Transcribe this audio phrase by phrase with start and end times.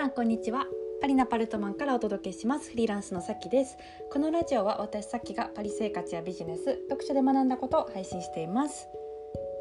[0.00, 0.64] さんこんにちは。
[1.02, 2.70] パリナパルトマンからお届けします。
[2.70, 3.76] フリーランスのさきです。
[4.10, 8.88] このラジオは私さっきがパリ生活やビジネス読書で学んだことを配信しています。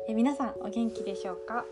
[0.08, 1.66] え皆さんお元気でしょうか？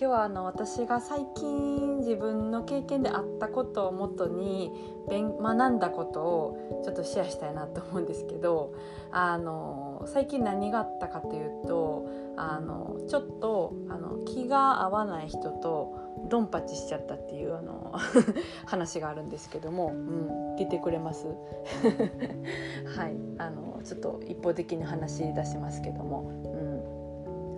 [0.00, 4.70] 今日はあの私が最近自分の経験であったことをもとに
[5.08, 8.76] 学んだことをちょっとシェアしたいなと思うんですけど
[9.10, 15.98] あの最近何があったかというとあのちょっとあの気が合わない人と
[16.28, 17.92] ドンパチしちゃったっていうあの
[18.66, 21.26] 話があるんですけども、うん、聞いてくれます？
[22.96, 26.30] はいあのちょっと一方的に話し出しますけども、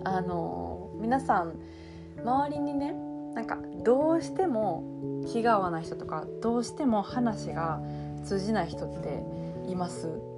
[0.01, 1.53] うん、あの皆さん
[2.23, 2.93] 周りにね
[3.33, 4.83] なんかどうしても
[5.25, 7.81] 気が合わない人とかどうしても話が
[8.23, 9.23] 通じない人って
[9.67, 10.32] います？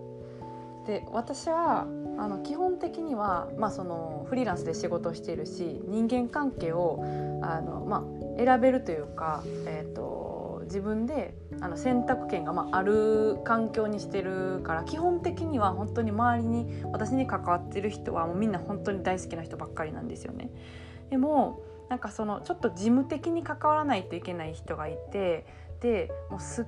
[0.85, 7.03] で私はあの基本的には、まあ、そのフリーランスで仕事をしているし人間関係を
[7.41, 20.49] あの、まあ、選べるというか、えーと、自分であの選択権が、まあ、ある環境にしてるから基本的には本当に周りに私に関わってる人はもうみんな本当に大好きな人ばっかりなんですよね。
[21.09, 25.45] でもなんかそのちょっと事務的に関わらないといけない人がいて
[25.81, 26.65] でもうすっ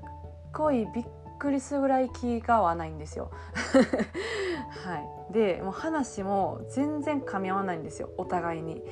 [0.53, 1.05] ごいびっ
[1.37, 3.31] くりするぐらい気が合わないんですよ。
[4.85, 4.95] は
[5.29, 8.09] い、でもう話も全然噛み合わないんですよ。
[8.17, 8.83] お互いに。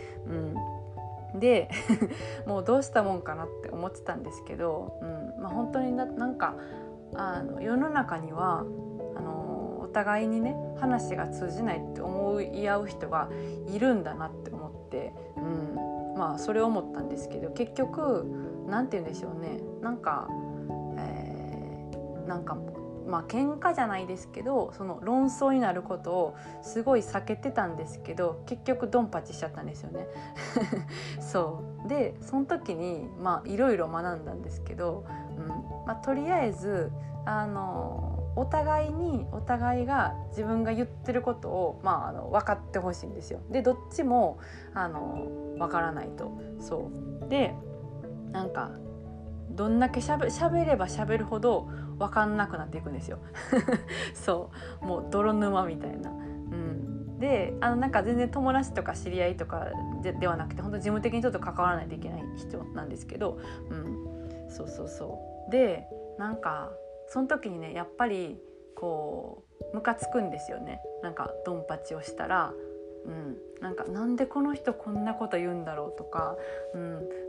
[1.33, 1.69] うん、で
[2.45, 5.25] もうどうしたもんかなって思ってたんですけど、うん。
[5.41, 6.55] まあ、本当にななんか
[7.15, 8.65] あの世の中には
[9.15, 13.29] あのお互いにね話が通じないって思い合う人が
[13.67, 18.25] いるんだなって思って、うん、まあそれを思ったんですけど結局
[18.67, 19.59] 何て言うんでしょうね。
[19.81, 20.27] なんか
[22.27, 22.57] なんか
[23.07, 30.07] まあ喧嘩じゃないですけどその論争になることをすごい避けてたんですけど結局ドンパチしちゃったんですよね。
[31.19, 35.05] そうでその時にまあいろいろ学んだんですけど、
[35.37, 35.47] うん
[35.85, 36.91] まあ、とりあえず
[37.25, 43.39] あのお互いにお互いが自分が言ってることを、まあ、あの分かってほしいんですよ。
[43.49, 44.39] でどっちも
[44.73, 46.31] あの分からないと。
[46.59, 46.89] そ
[47.23, 47.55] うで
[48.31, 48.71] なんか
[49.51, 53.19] どんだけしゃべしゃべればしゃべるほど分かんなくなっていくんですよ。
[54.13, 54.51] そ
[54.81, 54.85] う。
[54.85, 56.09] もう泥沼みたいな。
[56.09, 59.67] うん、であのなんか全然友達とか知り合いとか
[60.01, 63.39] でではなくて本当事務的にちょっと関わらないといけない人なんですけど、
[63.69, 65.51] うん、そうそうそう。
[65.51, 66.71] でなんか
[67.07, 68.39] その時にねやっぱり
[68.75, 70.81] こうムカつくんですよね。
[71.01, 72.53] なんかドンパチをしたら。
[73.05, 76.35] うん、なんかなんでこの人こんなこと言うんだろうとか、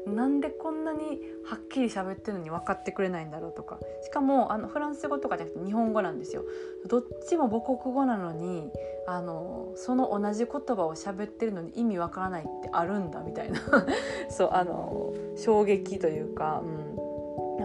[0.07, 3.79] うん、なんでこんなにはっきり喋ってるのに分かってくれないんだろうとか。
[4.03, 6.45] しかもあのフランス語とかじゃなくて日本語なんですよ。
[6.87, 8.71] どっちも母国語なのに
[9.07, 13.61] あのその同じ言葉を喋ってるのに意味わからないってあるんだみたいな。
[14.31, 17.06] そうあの衝撃というか、うん、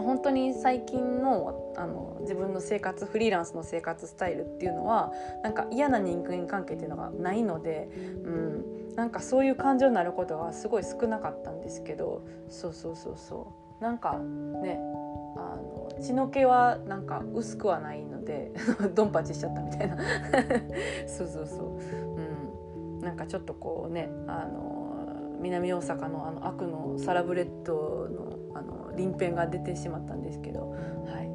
[0.02, 5.12] 本当に最近のあの自分の生活フリーランスの生活スタイルっていうのは
[5.44, 7.90] なんか嫌な人間関係っていうのがないので、
[8.24, 13.84] うん、なんかそういう感情になることがすごい少なかったんですけどそうそうそうそう。
[13.84, 14.80] なんかね
[15.36, 18.52] あの血の気はなんか薄くはないので
[18.94, 19.98] ドンパチしちゃったみたいな。
[21.08, 24.81] そうそうそう、うん、なんかちょっとこうねあの
[25.42, 30.78] 南大阪のあの悪のサラブレッドのあの鱗片が出てしまったんですけど、は
[31.22, 31.28] い。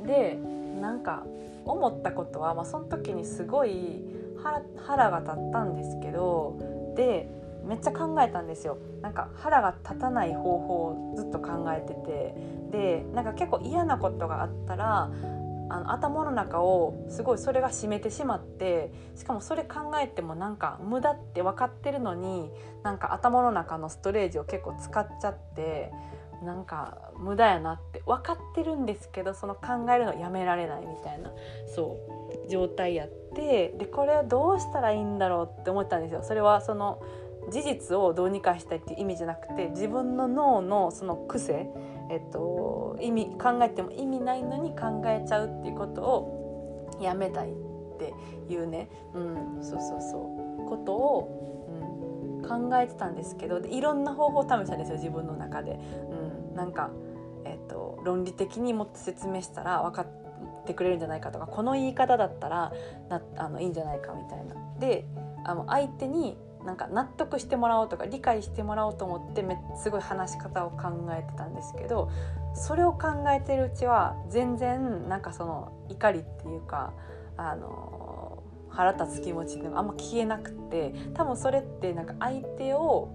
[0.00, 0.38] うん、で
[0.80, 1.24] なんか
[1.64, 4.02] 思ったことは、まあ、その時にすごい
[4.42, 7.28] 腹腹が立ったんですけどで
[7.66, 8.78] めっちゃ考えたんですよ。
[9.02, 12.34] なんか腹が立たない方法をずっと考えてて
[12.70, 15.10] でなんか結構嫌なことがあったら
[15.70, 22.50] あの頭の中をすごいそれが占めてしまってしかもそれ考えてもなんか無駄って分かってるのに
[22.82, 25.92] なんか頭の中のストレージを結構使っちゃって
[26.42, 31.30] なんか無駄やなって分かってるんですけどその考えるのやめられないみたいな
[31.74, 31.98] そ
[32.46, 36.22] う状態やってでこれはどうしたらいいんだろうって思ったんですよ。
[36.22, 37.02] それはその
[37.50, 41.68] 事実をどうにかしたいっていう意味じゃなくて自分の脳のその癖
[42.10, 47.54] えっと、意味考えても意味ないのに考えちゃうっていうことをやめたいっ
[47.98, 48.12] て
[48.52, 55.78] いうね、うん、そうそうそうことを、うん、考えてたんですけどいろんな方法を試したんですよ自分の中で。
[56.50, 56.90] うん、なんか、
[57.44, 62.72] えっと、論理的にもっと説明したら分かってくれるんじゃないかとかこの言い方だったら
[63.08, 64.56] なあのいいんじゃないかみたいな。
[64.80, 65.06] で
[65.44, 72.10] あの相手になんか納得してもらおうとか理解してもらおうと思ってめすごい話し方を考えてたんですけど
[72.54, 76.92] それを考えてるうちは全然なんかその怒りっていうか
[77.36, 83.08] あの腹立つ気持ちっていうのがあんま消えなくて多分それってなんか相手を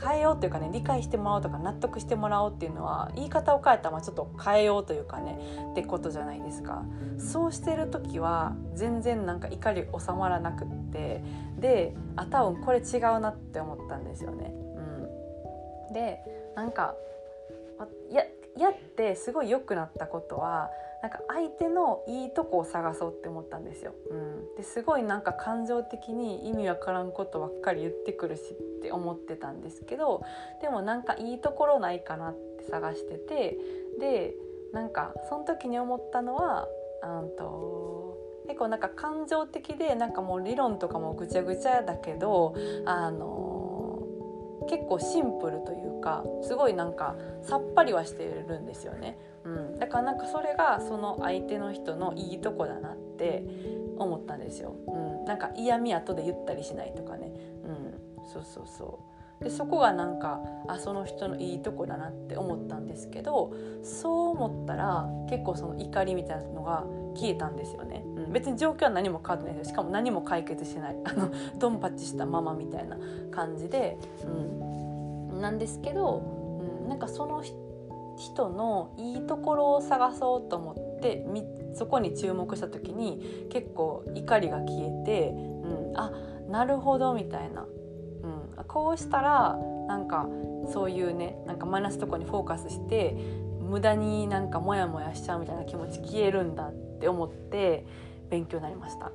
[0.00, 5.38] 変えようっていうかね理解してもらおうとか納得してもらおうっていうのは言い方を変えたらちょっと変えようというかね
[5.72, 6.84] ってことじゃないですか
[7.18, 11.22] そうしてる時は全然なんか怒り収まらなくって
[11.58, 14.52] であ多分これ違うなって思ったんですよね。
[15.88, 16.20] うん、で
[16.54, 16.94] なんか
[18.10, 18.24] や
[18.56, 20.70] やってすごい良くなったことは
[21.06, 23.94] なんか相手のいいとこを探そうって思ったんですよ。
[24.10, 30.24] うん、ですごいなんか感情的に意味わからんことばっかり言ってくるしって思ってたんですけど
[30.60, 33.56] でもなんかいいところないかなって探してて
[34.00, 34.34] で
[34.72, 36.66] なんかその時に思ったのは
[37.04, 38.18] うんと
[38.48, 43.55] 結構なんか感情的でなんかもう理論とかもぐちゃぐちゃだけどあの
[44.68, 49.18] 結構シンプルというかすごいなんかさっぱりはしてるんですよね。
[49.44, 53.44] うん、だからなんかそれがその相手の人のいいとこだなって
[53.96, 54.74] 思ったんですよ。
[54.86, 57.32] うん、なんか嫌味後で言ったりしないとかね。
[57.64, 66.84] うん、そうそうそうでそこがなんかあその人のいいとこだなって思ったんですけどそう思ったら結構その怒りみたいなのが
[67.14, 70.96] 消えたんですよね、うん、別に状況は何も変わってないですしかも何も解決しない。
[71.04, 72.96] あのドンパチしたままみたいな
[73.30, 76.22] 感じで、うん、なんですけど、
[76.82, 77.42] うん、なんかその
[78.16, 81.24] 人のいいところを探そうと思って
[81.74, 86.10] そこに注目した時に結構怒りが消えて、うん、あ
[86.48, 87.66] なるほどみたいな、
[88.64, 89.58] こうしたら
[89.88, 90.26] なんか
[90.72, 93.16] そういうねなんかマイナスとこにフォーカスして
[93.60, 97.84] 無駄になんかモヤモヤしちゃうみたいな気持ち消えるんだって思って
[98.30, 99.12] 勉強になりました。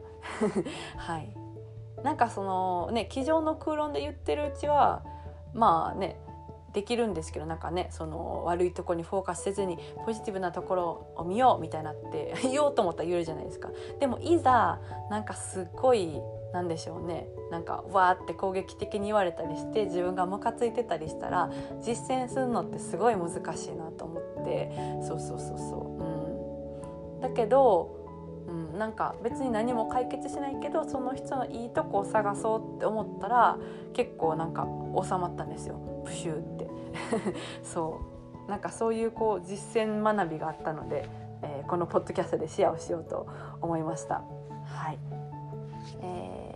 [0.98, 1.36] はい
[2.04, 5.04] なんかそのね机上の空論で言ってるうちは
[5.54, 6.20] まあね
[6.74, 13.70] できるんですけどなんかねその悪いとこにフォーカスせずにポジティブなところを見ようみたいなって 言おうと思ったら言えるじゃないですか。
[14.00, 14.80] でもいざ
[15.10, 16.22] なんかすっごい
[16.54, 17.28] なんでしょうね。
[17.50, 21.50] なんかわーって攻撃的に言われたりして自分がムカついてたりしたら
[21.82, 24.72] 実践するのってすごい難しいなと思って。
[25.08, 27.16] そうそうそうそう。
[27.16, 28.02] うん、だけど
[28.48, 33.58] うん、なんか別に何も解決しないけどその人のいいとこを探そうって思ったら
[33.94, 34.68] 結構なんか
[35.02, 35.80] 収まったんですよ。
[36.06, 36.70] プシューって。
[37.64, 38.02] そ
[38.48, 38.50] う。
[38.50, 41.08] なんかそういうこう実践学びがあったので、
[41.44, 43.28] えー、このポッドキャストでシェアをしようと
[43.62, 44.24] 思いました。
[44.66, 45.21] はい。
[46.02, 46.56] え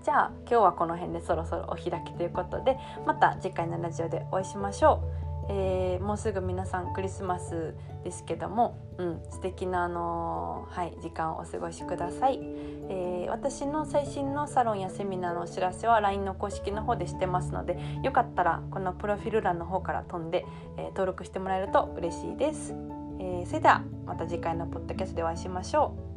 [0.00, 5.22] ー、じゃあ今日はこの辺でそろそろお開きということでまた次回のラジオでお会いしましょう。
[5.48, 7.74] えー、もうすぐ皆さんクリスマス
[8.04, 12.38] ですけども、うん、素敵なあのー、はい、時間をお過ごしください、
[12.88, 20.44] えー、私の最新のサロンやセミナーのお知らせは LINE の公式の方でしてますのでよかったらこのプロフィール欄の方から飛んで、
[20.76, 22.74] え登録してもらえると嬉しいです、
[23.18, 26.11] えそれではまた次回のポッドキャストでお会いしましょう。